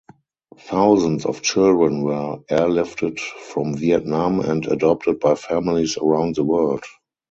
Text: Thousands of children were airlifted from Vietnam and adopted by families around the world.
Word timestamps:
Thousands 0.57 1.27
of 1.27 1.43
children 1.43 2.01
were 2.01 2.39
airlifted 2.49 3.19
from 3.19 3.75
Vietnam 3.75 4.39
and 4.39 4.65
adopted 4.65 5.19
by 5.19 5.35
families 5.35 5.95
around 5.95 6.33
the 6.33 6.43
world. 6.43 6.83